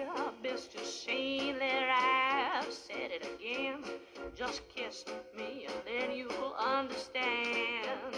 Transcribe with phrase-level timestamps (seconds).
[0.00, 3.82] mere best to say that I've said it again.
[4.34, 5.04] Just kiss
[5.36, 8.16] me and then you'll understand.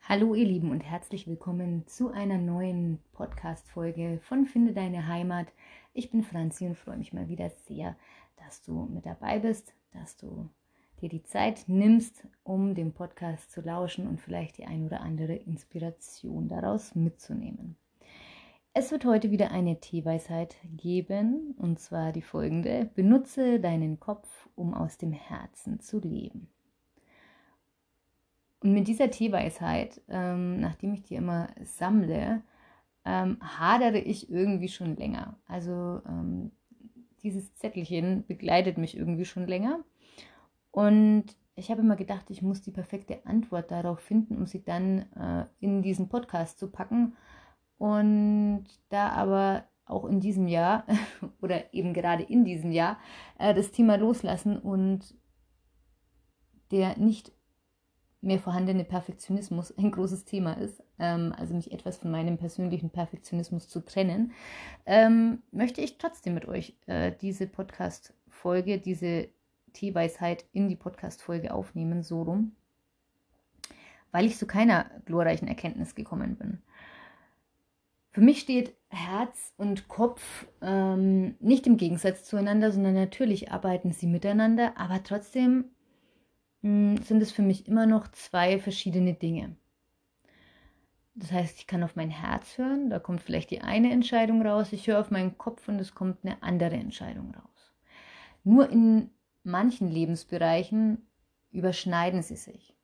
[0.00, 5.46] Hallo ihr Lieben und herzlich willkommen zu einer neuen Podcast-Folge von Finde deine Heimat.
[5.94, 7.96] Ich bin Franzi und freue mich mal wieder sehr,
[8.36, 10.50] dass du mit dabei bist, dass du
[11.00, 15.34] dir die Zeit nimmst, um dem Podcast zu lauschen und vielleicht die ein oder andere
[15.34, 17.76] Inspiration daraus mitzunehmen.
[18.80, 22.88] Es wird heute wieder eine Teeweisheit geben, und zwar die folgende.
[22.94, 26.48] Benutze deinen Kopf, um aus dem Herzen zu leben.
[28.62, 32.42] Und mit dieser Teeweisheit, ähm, nachdem ich die immer sammle,
[33.04, 35.36] ähm, hadere ich irgendwie schon länger.
[35.48, 36.52] Also ähm,
[37.24, 39.80] dieses Zettelchen begleitet mich irgendwie schon länger.
[40.70, 41.24] Und
[41.56, 45.46] ich habe immer gedacht, ich muss die perfekte Antwort darauf finden, um sie dann äh,
[45.58, 47.16] in diesen Podcast zu packen.
[47.78, 50.84] Und da aber auch in diesem Jahr
[51.40, 52.98] oder eben gerade in diesem Jahr
[53.38, 55.14] äh, das Thema loslassen und
[56.70, 57.32] der nicht
[58.20, 63.68] mehr vorhandene Perfektionismus ein großes Thema ist, ähm, also mich etwas von meinem persönlichen Perfektionismus
[63.68, 64.32] zu trennen,
[64.86, 69.28] ähm, möchte ich trotzdem mit euch äh, diese Podcast-Folge, diese
[69.72, 72.56] Teeweisheit in die Podcast-Folge aufnehmen, so rum,
[74.10, 76.62] weil ich zu keiner glorreichen Erkenntnis gekommen bin.
[78.18, 84.08] Für mich steht Herz und Kopf ähm, nicht im Gegensatz zueinander, sondern natürlich arbeiten sie
[84.08, 85.66] miteinander, aber trotzdem
[86.62, 89.54] hm, sind es für mich immer noch zwei verschiedene Dinge.
[91.14, 94.72] Das heißt, ich kann auf mein Herz hören, da kommt vielleicht die eine Entscheidung raus,
[94.72, 97.72] ich höre auf meinen Kopf und es kommt eine andere Entscheidung raus.
[98.42, 99.10] Nur in
[99.44, 101.06] manchen Lebensbereichen
[101.52, 102.74] überschneiden sie sich.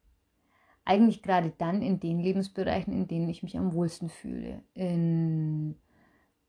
[0.84, 4.62] Eigentlich gerade dann in den Lebensbereichen, in denen ich mich am wohlsten fühle.
[4.75, 5.77] In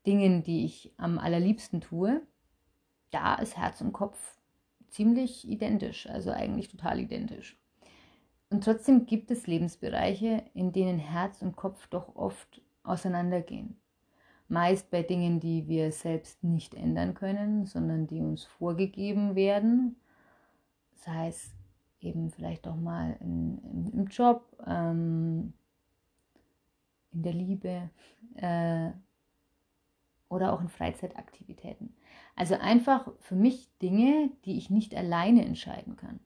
[0.06, 2.20] Dingen, die ich am allerliebsten tue,
[3.10, 4.36] da ist Herz und Kopf
[4.88, 7.58] ziemlich identisch, also eigentlich total identisch.
[8.50, 13.80] Und trotzdem gibt es Lebensbereiche, in denen Herz und Kopf doch oft auseinandergehen.
[14.48, 19.96] Meist bei Dingen, die wir selbst nicht ändern können, sondern die uns vorgegeben werden.
[20.94, 21.55] Sei es
[22.06, 25.52] eben vielleicht auch mal in, in, im Job, ähm,
[27.12, 27.90] in der Liebe
[28.36, 28.90] äh,
[30.28, 31.94] oder auch in Freizeitaktivitäten.
[32.34, 36.20] Also einfach für mich Dinge, die ich nicht alleine entscheiden kann,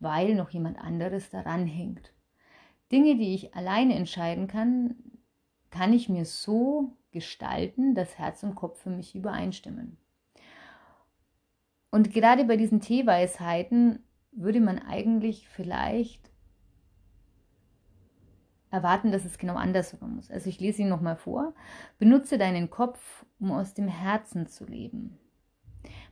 [0.00, 2.12] weil noch jemand anderes daran hängt.
[2.92, 4.96] Dinge, die ich alleine entscheiden kann,
[5.70, 9.96] kann ich mir so gestalten, dass Herz und Kopf für mich übereinstimmen.
[11.90, 14.02] Und gerade bei diesen Teeweisheiten
[14.36, 16.30] würde man eigentlich vielleicht
[18.70, 20.32] erwarten, dass es genau andersrum ist.
[20.32, 21.54] Also ich lese ihn nochmal vor.
[21.98, 25.18] Benutze deinen Kopf, um aus dem Herzen zu leben.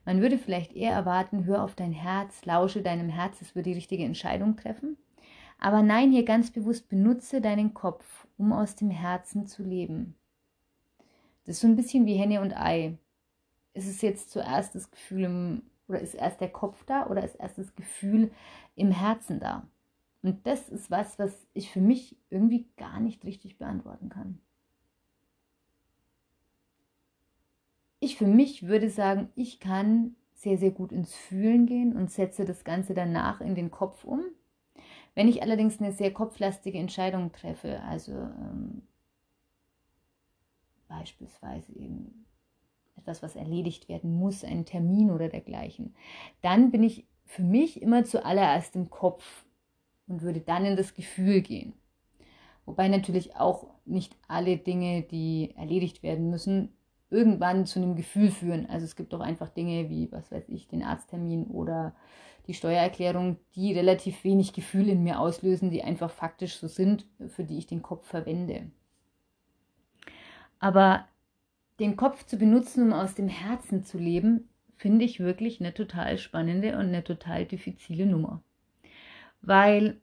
[0.05, 3.73] Man würde vielleicht eher erwarten, hör auf dein Herz, lausche deinem Herz, es wird die
[3.73, 4.97] richtige Entscheidung treffen.
[5.59, 10.17] Aber nein, hier ganz bewusst benutze deinen Kopf, um aus dem Herzen zu leben.
[11.45, 12.99] Das ist so ein bisschen wie Henne und Ei.
[13.75, 17.37] Ist es jetzt zuerst das Gefühl im, oder ist erst der Kopf da oder ist
[17.37, 18.33] erst das Gefühl
[18.75, 19.67] im Herzen da?
[20.23, 24.41] Und das ist was, was ich für mich irgendwie gar nicht richtig beantworten kann.
[28.01, 32.45] Ich für mich würde sagen, ich kann sehr, sehr gut ins Fühlen gehen und setze
[32.45, 34.23] das Ganze danach in den Kopf um.
[35.15, 38.83] Wenn ich allerdings eine sehr kopflastige Entscheidung treffe, also ähm,
[40.89, 42.25] beispielsweise eben
[43.03, 45.95] etwas, was erledigt werden muss, ein Termin oder dergleichen,
[46.41, 49.45] dann bin ich für mich immer zuallererst im Kopf
[50.07, 51.75] und würde dann in das Gefühl gehen.
[52.65, 56.73] Wobei natürlich auch nicht alle Dinge, die erledigt werden müssen,
[57.11, 58.67] irgendwann zu einem Gefühl führen.
[58.71, 61.95] Also es gibt auch einfach Dinge wie, was weiß ich, den Arzttermin oder
[62.47, 67.45] die Steuererklärung, die relativ wenig Gefühl in mir auslösen, die einfach faktisch so sind, für
[67.45, 68.71] die ich den Kopf verwende.
[70.59, 71.07] Aber
[71.83, 76.17] den Kopf zu benutzen, um aus dem Herzen zu leben, finde ich wirklich eine total
[76.17, 78.43] spannende und eine total diffizile Nummer.
[79.41, 80.01] Weil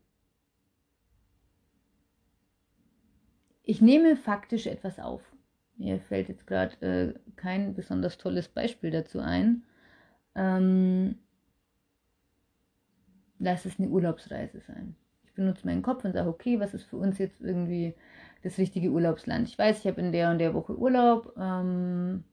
[3.63, 5.21] ich nehme faktisch etwas auf.
[5.77, 9.63] Mir fällt jetzt gerade äh, kein besonders tolles Beispiel dazu ein.
[10.35, 11.17] Ähm,
[13.37, 14.95] lass es eine Urlaubsreise sein.
[15.23, 17.95] Ich benutze meinen Kopf und sage, okay, was ist für uns jetzt irgendwie
[18.43, 19.47] das richtige Urlaubsland?
[19.47, 21.33] Ich weiß, ich habe in der und der Woche Urlaub.
[21.37, 22.23] Ähm,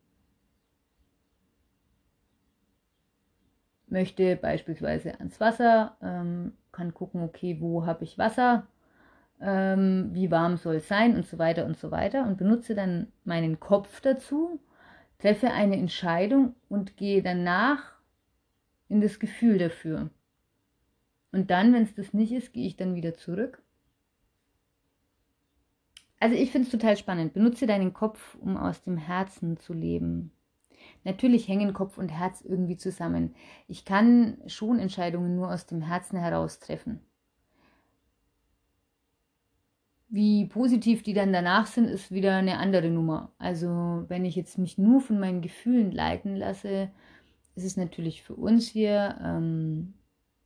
[3.88, 8.66] möchte beispielsweise ans Wasser, ähm, kann gucken, okay, wo habe ich Wasser,
[9.40, 13.12] ähm, wie warm soll es sein und so weiter und so weiter und benutze dann
[13.24, 14.60] meinen Kopf dazu,
[15.18, 17.94] treffe eine Entscheidung und gehe danach
[18.88, 20.10] in das Gefühl dafür.
[21.32, 23.62] Und dann, wenn es das nicht ist, gehe ich dann wieder zurück.
[26.18, 27.34] Also ich finde es total spannend.
[27.34, 30.32] Benutze deinen Kopf, um aus dem Herzen zu leben.
[31.04, 33.34] Natürlich hängen Kopf und Herz irgendwie zusammen.
[33.68, 37.00] Ich kann schon Entscheidungen nur aus dem Herzen heraus treffen.
[40.08, 43.32] Wie positiv die dann danach sind, ist wieder eine andere Nummer.
[43.38, 46.90] Also wenn ich jetzt mich nur von meinen Gefühlen leiten lasse,
[47.56, 49.94] ist es natürlich für uns hier, ähm,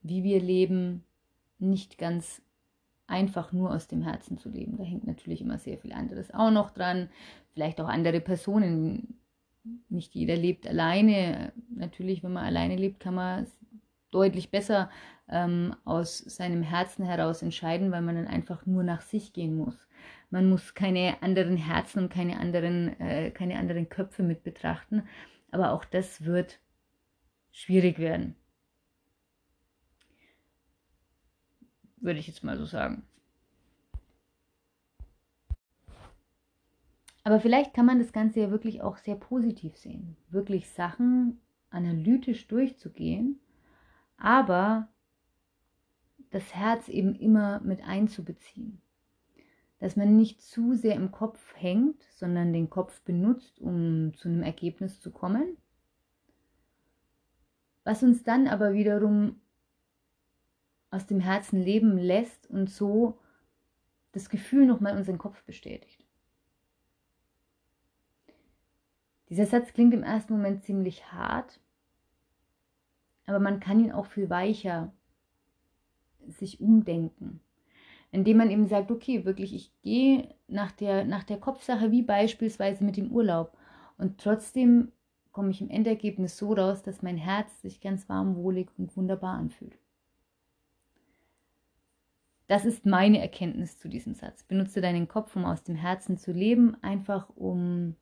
[0.03, 1.05] wie wir leben,
[1.59, 2.43] nicht ganz
[3.11, 4.79] einfach nur aus dem Herzen zu leben.
[4.79, 7.09] Da hängt natürlich immer sehr viel anderes auch noch dran.
[7.53, 9.19] Vielleicht auch andere Personen.
[9.89, 11.53] Nicht jeder lebt alleine.
[11.75, 13.47] Natürlich, wenn man alleine lebt, kann man
[14.11, 14.91] deutlich besser
[15.29, 19.89] ähm, aus seinem Herzen heraus entscheiden, weil man dann einfach nur nach sich gehen muss.
[20.31, 25.05] Man muss keine anderen Herzen und keine anderen, äh, keine anderen Köpfe mit betrachten.
[25.51, 26.61] Aber auch das wird
[27.53, 28.37] schwierig werden.
[32.01, 33.05] Würde ich jetzt mal so sagen.
[37.23, 40.17] Aber vielleicht kann man das Ganze ja wirklich auch sehr positiv sehen.
[40.31, 43.39] Wirklich Sachen analytisch durchzugehen,
[44.17, 44.89] aber
[46.31, 48.81] das Herz eben immer mit einzubeziehen.
[49.79, 54.43] Dass man nicht zu sehr im Kopf hängt, sondern den Kopf benutzt, um zu einem
[54.43, 55.57] Ergebnis zu kommen.
[57.85, 59.41] Was uns dann aber wiederum
[60.91, 63.19] aus dem Herzen leben lässt und so
[64.13, 66.05] das Gefühl nochmal unseren Kopf bestätigt.
[69.29, 71.61] Dieser Satz klingt im ersten Moment ziemlich hart,
[73.27, 74.93] aber man kann ihn auch viel weicher
[76.27, 77.41] sich umdenken.
[78.11, 82.83] Indem man eben sagt, okay, wirklich, ich gehe nach der, nach der Kopfsache, wie beispielsweise
[82.83, 83.57] mit dem Urlaub.
[83.99, 84.91] Und trotzdem
[85.31, 89.35] komme ich im Endergebnis so raus, dass mein Herz sich ganz warm, wohlig und wunderbar
[89.35, 89.79] anfühlt.
[92.51, 94.43] Das ist meine Erkenntnis zu diesem Satz.
[94.43, 97.95] Benutze deinen Kopf, um aus dem Herzen zu leben, einfach um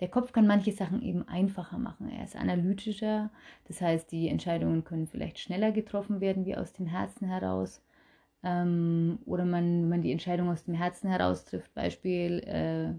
[0.00, 2.08] der Kopf kann manche Sachen eben einfacher machen.
[2.08, 3.30] Er ist analytischer,
[3.68, 7.82] das heißt, die Entscheidungen können vielleicht schneller getroffen werden wie aus dem Herzen heraus.
[8.42, 12.98] Ähm, oder man, man die Entscheidung aus dem Herzen heraus trifft, Beispiel, äh,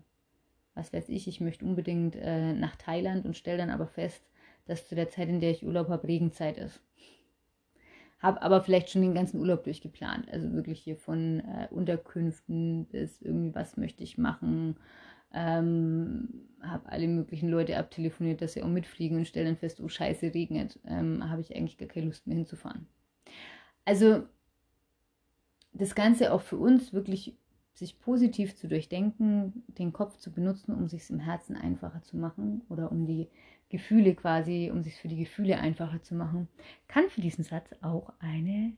[0.76, 4.22] was weiß ich, ich möchte unbedingt äh, nach Thailand und stelle dann aber fest,
[4.68, 6.80] dass zu der Zeit, in der ich Urlaub habe, Regenzeit ist.
[8.20, 10.28] Habe aber vielleicht schon den ganzen Urlaub durchgeplant.
[10.32, 14.76] Also wirklich hier von äh, Unterkünften bis irgendwie, was möchte ich machen
[15.34, 19.88] ähm, habe alle möglichen Leute abtelefoniert, dass sie auch mitfliegen und stellen dann fest, oh
[19.88, 20.80] scheiße, regnet.
[20.86, 22.88] Ähm, habe ich eigentlich gar keine Lust mehr hinzufahren.
[23.86, 24.24] Also
[25.74, 27.38] das Ganze auch für uns wirklich
[27.78, 32.62] sich positiv zu durchdenken, den Kopf zu benutzen, um sich im Herzen einfacher zu machen
[32.70, 33.28] oder um die
[33.70, 36.48] Gefühle quasi, um sich für die Gefühle einfacher zu machen,
[36.88, 38.74] kann für diesen Satz auch eine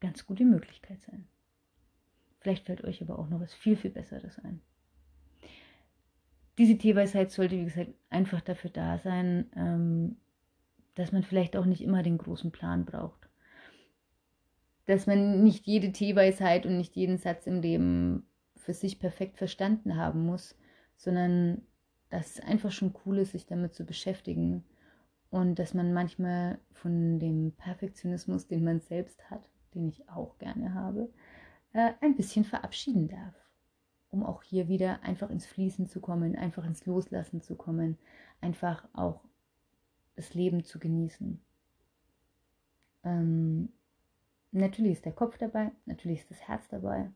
[0.00, 1.26] ganz gute Möglichkeit sein.
[2.40, 4.60] Vielleicht fällt euch aber auch noch was viel, viel Besseres ein
[6.58, 10.16] diese Teeweisheit sollte, wie gesagt, einfach dafür da sein, ähm,
[10.94, 13.21] dass man vielleicht auch nicht immer den großen Plan braucht.
[14.86, 19.96] Dass man nicht jede Teeweisheit und nicht jeden Satz im Leben für sich perfekt verstanden
[19.96, 20.56] haben muss,
[20.96, 21.62] sondern
[22.10, 24.64] dass es einfach schon cool ist, sich damit zu beschäftigen
[25.30, 29.42] und dass man manchmal von dem Perfektionismus, den man selbst hat,
[29.74, 31.08] den ich auch gerne habe,
[31.72, 33.34] äh, ein bisschen verabschieden darf
[34.12, 37.98] um auch hier wieder einfach ins Fließen zu kommen, einfach ins Loslassen zu kommen,
[38.42, 39.24] einfach auch
[40.14, 41.40] das Leben zu genießen.
[43.04, 43.70] Ähm,
[44.52, 47.10] natürlich ist der Kopf dabei, natürlich ist das Herz dabei,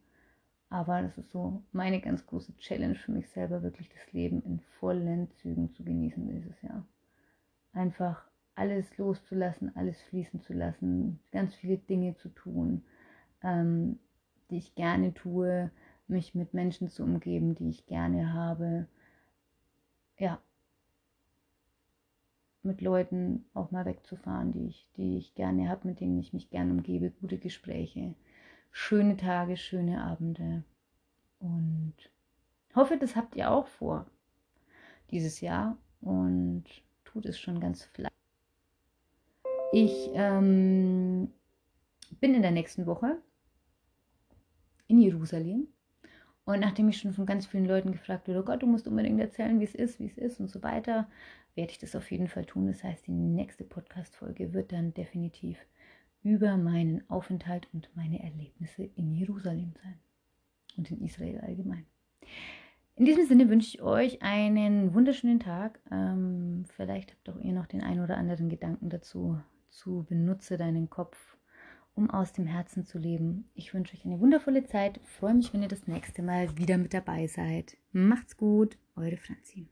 [0.69, 4.61] aber das ist so meine ganz große Challenge für mich selber, wirklich das Leben in
[4.81, 6.85] vollen Zügen zu genießen dieses Jahr.
[7.73, 12.83] Einfach alles loszulassen, alles fließen zu lassen, ganz viele Dinge zu tun,
[13.43, 13.99] ähm,
[14.51, 15.71] die ich gerne tue,
[16.09, 18.89] mich mit Menschen zu umgeben, die ich gerne habe.
[20.19, 20.41] Ja,
[22.67, 26.51] mit Leuten auch mal wegzufahren, die ich, die ich gerne habe, mit denen ich mich
[26.51, 28.15] gerne umgebe, gute Gespräche,
[28.71, 30.65] schöne Tage, schöne Abende.
[31.39, 31.95] Und
[32.75, 34.07] hoffe, das habt ihr auch vor
[35.11, 36.65] dieses Jahr und
[37.05, 38.13] tut es schon ganz fleißig.
[39.73, 41.33] Ich ähm,
[42.21, 43.19] bin in der nächsten Woche
[44.89, 45.69] in Jerusalem
[46.47, 49.21] Und nachdem ich schon von ganz vielen Leuten gefragt wurde, oh Gott, du musst unbedingt
[49.21, 51.09] erzählen, wie es ist, wie es ist und so weiter,
[51.57, 52.69] werde ich das auf jeden Fall tun.
[52.69, 55.59] Das heißt, die nächste Podcast-Folge wird dann definitiv
[56.23, 59.99] über meinen Aufenthalt und meine Erlebnisse in Jerusalem sein
[60.77, 61.85] und in Israel allgemein.
[62.95, 65.81] In diesem Sinne wünsche ich euch einen wunderschönen Tag.
[65.91, 69.39] Ähm, vielleicht habt auch ihr noch den einen oder anderen Gedanken dazu.
[69.69, 71.36] Zu benutze deinen Kopf,
[71.97, 73.51] um aus dem Herzen zu leben.
[73.55, 75.01] Ich wünsche euch eine wundervolle Zeit.
[75.03, 77.77] Freue mich, wenn ihr das nächste Mal wieder mit dabei seid.
[77.91, 79.67] Macht's gut, eure Franzi.